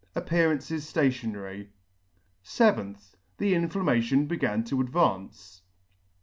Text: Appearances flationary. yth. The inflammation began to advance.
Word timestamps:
Appearances 0.15 0.91
flationary. 0.91 1.69
yth. 2.43 3.15
The 3.37 3.53
inflammation 3.53 4.25
began 4.25 4.63
to 4.63 4.81
advance. 4.81 5.61